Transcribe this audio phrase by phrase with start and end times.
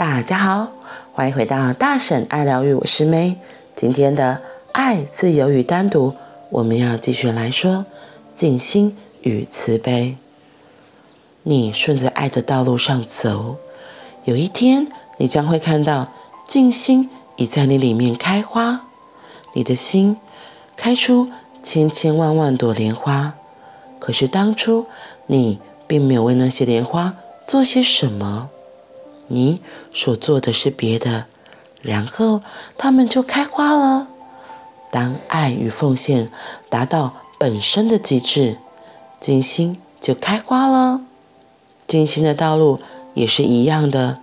[0.00, 0.68] 大家好，
[1.12, 3.36] 欢迎回到大婶爱疗愈，我是妹。
[3.76, 4.40] 今天的
[4.72, 6.14] 爱、自由与单独，
[6.48, 7.84] 我们要继续来说
[8.34, 10.16] 静心与慈悲。
[11.42, 13.56] 你顺着爱的道路上走，
[14.24, 16.08] 有一天你将会看到
[16.48, 18.86] 静心已在你里面开花，
[19.52, 20.16] 你的心
[20.78, 21.28] 开出
[21.62, 23.34] 千千万万朵莲花。
[23.98, 24.86] 可是当初
[25.26, 28.48] 你并没有为那些莲花做些什么。
[29.32, 29.60] 你
[29.94, 31.26] 所做的是别的，
[31.82, 32.42] 然后
[32.76, 34.08] 它们就开花了。
[34.90, 36.30] 当爱与奉献
[36.68, 38.58] 达到本身的极致，
[39.20, 41.00] 静心就开花了。
[41.86, 42.80] 静心的道路
[43.14, 44.18] 也是一样的，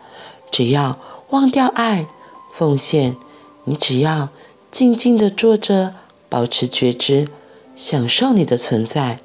[0.51, 0.98] 只要
[1.29, 2.07] 忘掉爱、
[2.51, 3.15] 奉献，
[3.63, 4.29] 你只要
[4.70, 5.93] 静静地坐着，
[6.27, 7.29] 保持觉知，
[7.77, 9.20] 享受你的存在，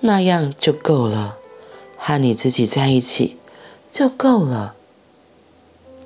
[0.00, 1.36] 那样就够了。
[1.98, 3.36] 和你自己在一起
[3.90, 4.74] 就够了。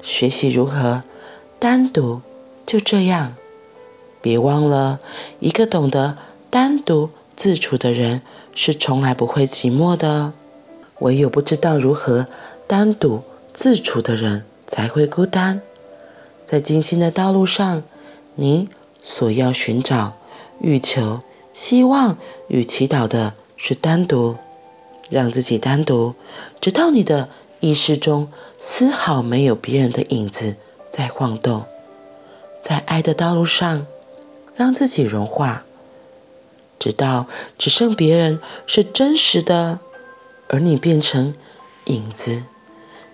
[0.02, 1.02] 学习如何
[1.58, 2.20] 单独，
[2.66, 3.34] 就这样。
[4.22, 5.00] 别忘了，
[5.38, 6.18] 一个懂得
[6.50, 8.22] 单独自处的人
[8.54, 10.32] 是从来不会寂寞的。
[10.98, 12.26] 唯有不知道如何
[12.66, 13.22] 单独
[13.54, 15.62] 自处的人才会孤单。
[16.44, 17.82] 在精心的道路上，
[18.34, 18.68] 你
[19.02, 20.12] 所要寻找、
[20.60, 21.20] 欲求、
[21.54, 24.36] 希望与祈祷的是单独，
[25.08, 26.14] 让自己单独，
[26.60, 28.30] 直到你的意识中。
[28.62, 30.54] 丝毫没有别人的影子
[30.90, 31.64] 在晃动，
[32.62, 33.86] 在爱的道路上，
[34.54, 35.64] 让自己融化，
[36.78, 39.78] 直到只剩别人是真实的，
[40.48, 41.34] 而你变成
[41.86, 42.42] 影子。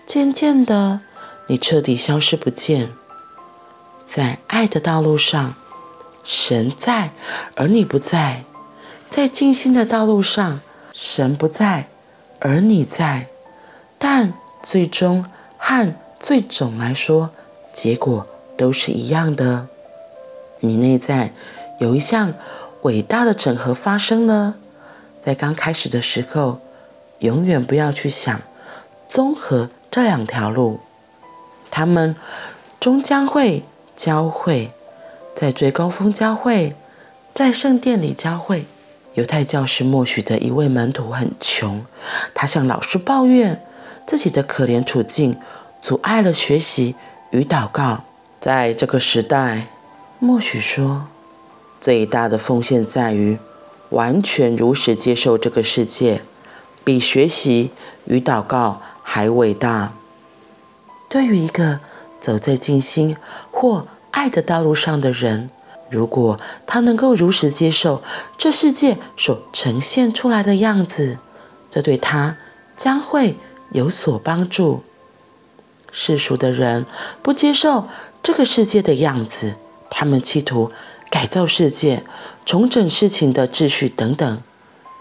[0.04, 1.02] 渐渐的，
[1.46, 2.92] 你彻底消失不见。
[4.04, 5.54] 在爱的道路上，
[6.24, 7.12] 神在，
[7.54, 8.42] 而你不在；
[9.08, 10.60] 在静心的道路上，
[10.92, 11.88] 神不在，
[12.40, 13.28] 而你在。
[13.98, 15.24] 但最终。
[15.58, 17.30] 和最总来说，
[17.72, 18.24] 结果
[18.56, 19.66] 都是一样的。
[20.60, 21.32] 你内在
[21.80, 22.34] 有一项
[22.82, 24.54] 伟大的整合发生了。
[25.20, 26.60] 在刚开始的时候，
[27.18, 28.40] 永远不要去想
[29.08, 30.78] 综合这两条路，
[31.68, 32.14] 他们
[32.78, 33.64] 终将会
[33.96, 34.70] 交汇，
[35.34, 36.76] 在最高峰交汇，
[37.34, 38.66] 在圣殿里交汇。
[39.14, 41.84] 犹太教士默许的一位门徒很穷，
[42.32, 43.60] 他向老师抱怨。
[44.06, 45.36] 自己的可怜处境
[45.82, 46.94] 阻碍了学习
[47.30, 48.04] 与祷告。
[48.40, 49.66] 在这个时代，
[50.20, 51.08] 默许说，
[51.80, 53.38] 最大的奉献在于
[53.90, 56.22] 完全如实接受这个世界，
[56.84, 57.72] 比学习
[58.04, 59.92] 与祷告还伟大。
[61.08, 61.80] 对于一个
[62.20, 63.16] 走在静心
[63.50, 65.50] 或爱的道路上的人，
[65.90, 68.02] 如果他能够如实接受
[68.38, 71.18] 这世界所呈现出来的样子，
[71.68, 72.36] 这对他
[72.76, 73.36] 将会。
[73.76, 74.82] 有所帮助。
[75.92, 76.86] 世俗的人
[77.22, 77.88] 不接受
[78.22, 79.56] 这个世界的样子，
[79.90, 80.72] 他们企图
[81.10, 82.02] 改造世界、
[82.46, 84.42] 重整事情的秩序等等。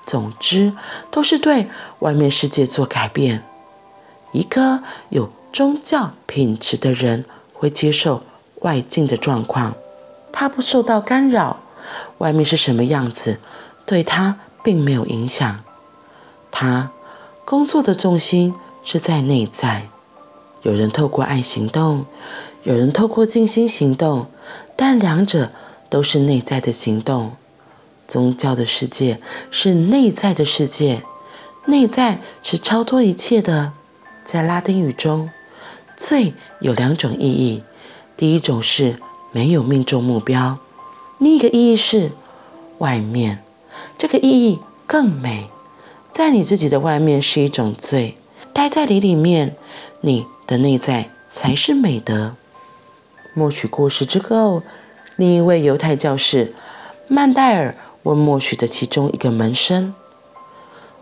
[0.06, 0.74] 总之，
[1.09, 1.69] 都是对
[2.00, 3.44] 外面世界做改变。
[4.34, 8.24] 一个有宗教品质的人会接受
[8.59, 9.74] 外境的状况，
[10.34, 11.62] 他不受到干扰。
[12.18, 13.40] 外面是什么样子，
[13.85, 15.64] 对他并没有影响。
[16.52, 16.91] 他。
[17.47, 19.90] 工作的重心是在内在，
[20.62, 22.06] 有人透过爱行动，
[22.63, 24.28] 有人透过静心行动，
[24.78, 25.51] 但两者
[25.90, 27.34] 都是内在的行动。
[28.07, 29.19] 宗教的世界
[29.50, 31.01] 是内在的世界，
[31.66, 33.73] 内在是超脱一切的。
[34.23, 35.29] 在拉丁语中
[35.97, 37.63] ，“罪”有两种意义，
[38.16, 39.00] 第一种是
[39.31, 40.59] 没有命中目标，
[41.17, 42.12] 另一个意义是
[42.78, 43.44] 外面，
[43.97, 45.50] 这个意义更美。
[46.13, 48.17] 在你自己的外面是一种罪，
[48.56, 49.54] 待在你里面，
[50.00, 52.36] 你的内在才是美德。
[53.34, 54.64] 默许故事之后，
[55.18, 56.54] 另一位犹太教士
[57.10, 59.94] 曼代尔问默许的其中一个门生：“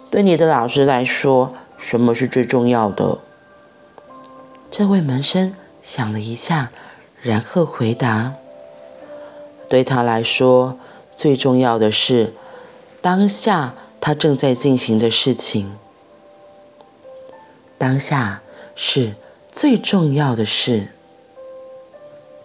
[0.09, 3.19] 对你的老师来说，什么是最重要的？”
[4.72, 6.69] 这位门生想了一下，
[7.22, 8.33] 然后回答
[9.69, 10.80] ：“对他来说，
[11.16, 12.33] 最重要的是
[13.00, 15.77] 当下。”他正在进行的事情，
[17.83, 18.41] 当下
[18.75, 19.12] 是
[19.51, 20.88] 最重要的事。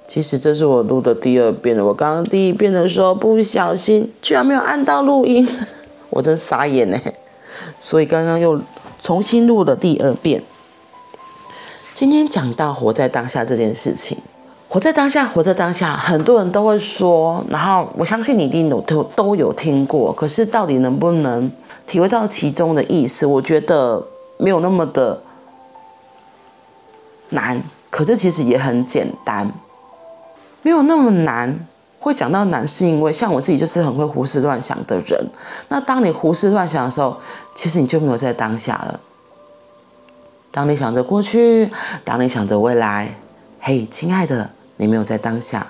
[0.08, 1.84] 其实这是我录的第二遍了。
[1.84, 5.48] 我刚刚第一遍的时候不小心，居然没有按到录音，
[6.10, 6.98] 我真傻眼呢。
[7.78, 8.60] 所以刚刚又
[9.00, 10.42] 重新录了第二遍。
[11.94, 14.18] 今天讲到活在当下这件事情。
[14.68, 20.12] 活在当下，活在当下，很多人都会说，然后我相信你一定有都都有听过。
[20.12, 21.48] 可是到底能不能
[21.86, 23.24] 体会到其中的意思？
[23.24, 24.04] 我觉得
[24.36, 25.20] 没有那么的
[27.30, 27.62] 难。
[27.90, 29.50] 可是其实也很简单，
[30.62, 31.66] 没有那么难。
[32.00, 35.30] 会讲到难，是因为像我自己就是很会胡思乱想的人。
[35.68, 37.16] 那当你胡思乱想的时候，
[37.56, 39.00] 其实你就没有在当下了。
[40.52, 41.68] 当你想着过去，
[42.04, 43.16] 当你想着未来，
[43.58, 45.66] 嘿，亲爱的，你没有在当下。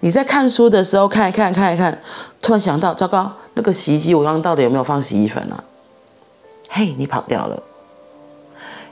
[0.00, 2.00] 你在看书的时候，看一看，看一看，
[2.40, 5.62] 突然想到，糟糕，那个洗衣机我刚刚到底有没有放洗衣粉啊？
[6.70, 7.62] 嘿，你跑掉了。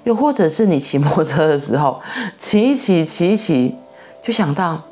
[0.04, 2.00] 又或者是你骑摩托车的时候，
[2.38, 3.76] 骑一骑，骑一骑，
[4.22, 4.82] 就想到。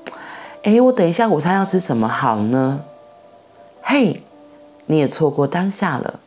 [0.65, 2.81] 哎，我等一下午餐要吃什么好呢？
[3.81, 4.23] 嘿，
[4.87, 6.21] 你也错过当下了。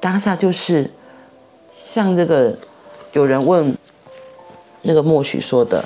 [0.00, 0.90] 当下就是
[1.70, 2.58] 像这个
[3.12, 3.78] 有人问
[4.82, 5.84] 那个默许说的，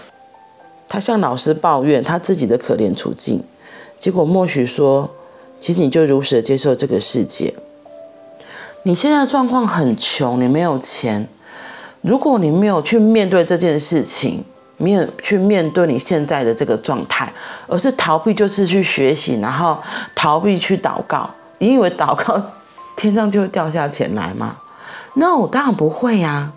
[0.89, 3.45] 他向老师抱怨他自己的可怜处境，
[3.99, 5.11] 结果默许说，
[5.61, 7.55] 其实你就如实的接受这个世界。
[8.85, 11.29] 你现在的状况很穷，你没有钱，
[12.07, 14.45] 如果你没有去面对这件事情。
[14.79, 17.33] 没有去面对你现在的这个状态，
[17.67, 19.79] 而是逃避，就是去学习，然后
[20.15, 21.31] 逃避去祷告。
[21.61, 22.39] 你以为祷告
[22.95, 24.59] 天上就会掉下钱来吗
[25.15, 26.53] ？No，当然不会呀。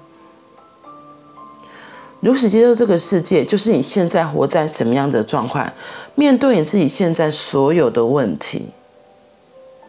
[2.20, 5.72] 如实接受这个世界，就是你现在活在什么样的状况，
[6.16, 8.72] 面对你自己现在所有的问题，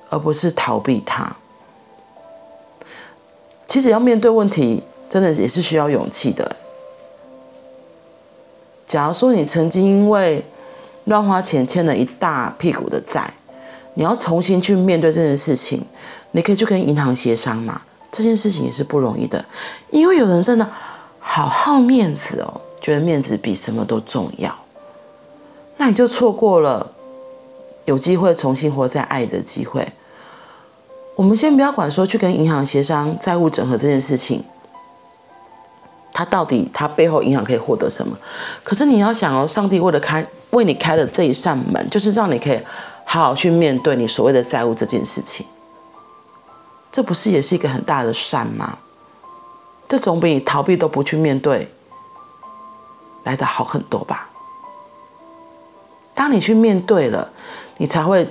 [0.08, 1.34] 而不是逃避它。
[3.66, 6.56] 其实要面对问题，真的也是需要勇气的。
[8.86, 10.42] 假如说你曾经因为
[11.04, 13.28] 乱花钱欠了一大屁股的债，
[13.94, 15.84] 你要重新去面对这件事情，
[16.30, 17.82] 你可以去跟银行协商嘛。
[18.12, 19.44] 这件事情也是不容易的，
[19.90, 20.68] 因为有人真的
[21.20, 24.52] 好好面子哦，觉得面子比什么都重要，
[25.76, 26.90] 那你就错过了
[27.84, 29.86] 有机会重新活在爱的机会。
[31.14, 34.44] 我们先不要管说去跟银行协商债务整合这件事情。
[36.20, 38.14] 他到底他背后影响可以获得什么？
[38.62, 42.60] 可是你要想哦，上帝为了开为你开了这一扇门，就是让你可以
[43.06, 45.46] 好好去面对你所谓的债务这件事情。
[46.92, 48.76] 这不是也是一个很大的善吗？
[49.88, 51.72] 这总比你逃避都不去面对
[53.24, 54.28] 来的好很多吧？
[56.14, 57.32] 当你去面对了，
[57.78, 58.28] 你才会。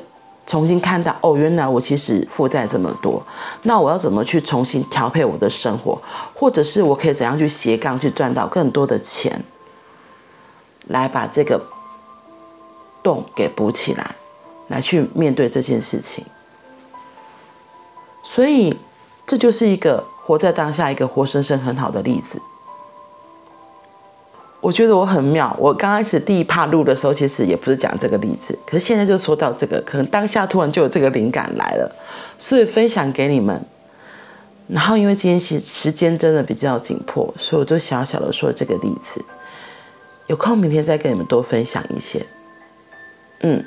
[0.50, 3.24] 重新看到哦，原来我其实负债这么多，
[3.62, 6.02] 那我要怎么去重新调配我的生活，
[6.34, 9.44] 或者是我可以怎样去斜杠去赚到更多的钱，
[10.88, 11.62] 来把这个
[13.04, 14.16] 洞给补起来，
[14.70, 16.26] 来去面对这件事情。
[18.24, 18.76] 所以
[19.28, 22.42] 这就是一个活在当下，一个活生生很好的例子。
[24.62, 25.56] 我觉得我很妙。
[25.60, 31.96] 我刚开始第一趴录的时候，其实也不是讲这个例子，可是现在就说到这个，可能当下突然就有这个灵感来了，
[32.38, 33.64] 所以分享给你们。
[34.68, 39.24] 然后因为今天时时间真的比较紧迫，所以我就小小的说这个例子。
[40.28, 42.24] 有空明天再跟你们多分享一些。
[43.40, 43.64] 嗯，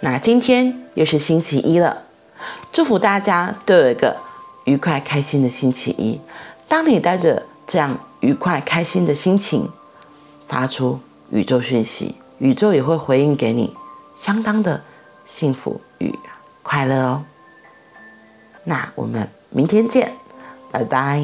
[0.00, 2.02] 那今天又是星期一了，
[2.72, 4.16] 祝福大家都有一个
[4.64, 6.20] 愉快开心的星期一。
[6.66, 9.68] 当你带着这样愉快开心的心情，
[10.52, 11.00] 发出
[11.30, 13.74] 宇宙讯息，宇宙也会回应给你，
[14.14, 14.82] 相当的
[15.24, 16.14] 幸福与
[16.62, 17.24] 快乐哦。
[18.62, 20.12] 那我们明天见，
[20.70, 21.22] 拜拜。